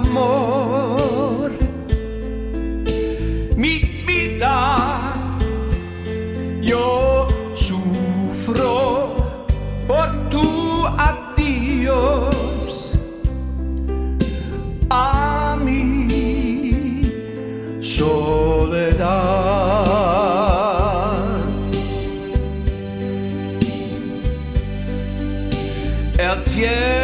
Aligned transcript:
amor. 0.00 1.50
Mi 3.56 3.78
vida, 4.06 4.76
yo 6.60 7.28
sufro 7.54 9.16
por 9.86 10.08
tu 10.30 10.86
adiós. 11.08 12.92
A 14.90 15.56
mi 15.64 17.02
soledad. 17.80 19.18
El 26.18 26.44
tiempo 26.44 26.97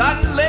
tan 0.00 0.39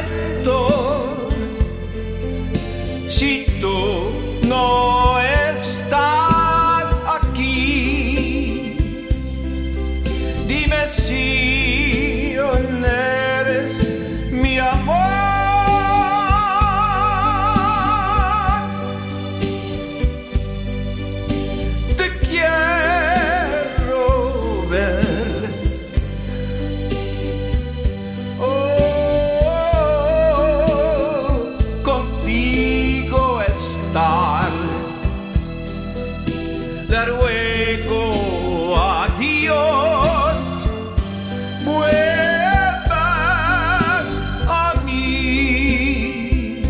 estar. 33.91 34.51
Le 36.87 37.05
ruego 37.05 38.75
a 38.77 39.07
Dios, 39.19 40.37
vuelvas 41.63 42.95
a 44.47 44.73
mí. 44.85 46.63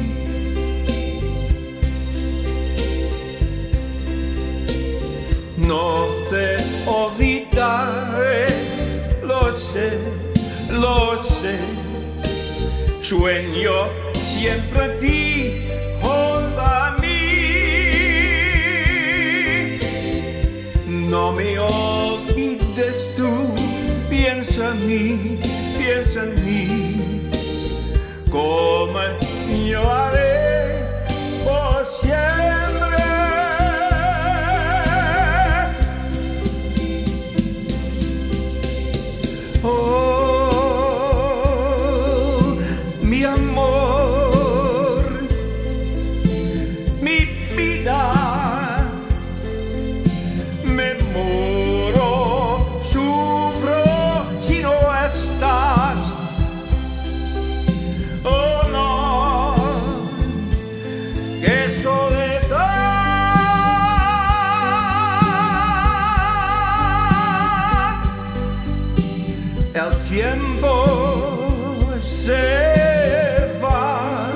No 5.58 6.06
te 6.30 6.58
olvidaré, 6.88 8.48
lo 9.24 9.52
sé, 9.54 10.00
lo 10.70 11.18
sé. 11.18 11.60
Sueño 13.02 13.90
siempre 14.14 14.86
en 14.86 15.00
ti, 15.00 15.71
piensa 24.42 24.72
en 24.72 24.88
mí, 24.88 25.40
piensa 25.78 26.24
en 26.24 26.34
mí. 26.44 27.30
Como 28.32 28.98
haré 28.98 30.11
El 69.74 69.98
tiempo 70.10 71.88
se 72.02 73.48
va 73.64 74.30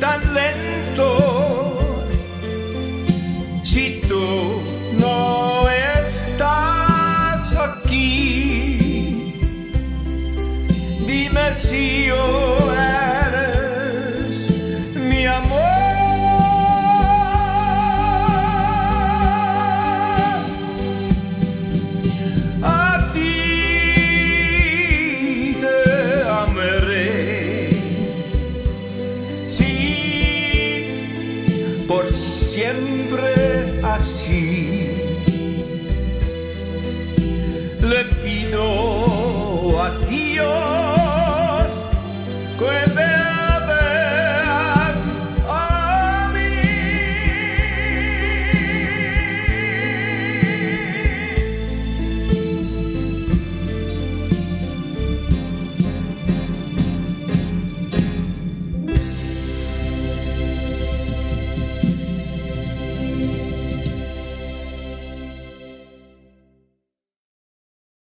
tan 0.00 0.32
lento 0.32 2.06
si 3.62 4.00
tú 4.08 4.62
no 4.98 5.68
estás 5.68 7.52
aquí. 7.54 9.34
Dime 11.06 11.52
si 11.52 12.06
yo 12.06 12.77
siempre 32.58 33.80
así. 33.84 34.77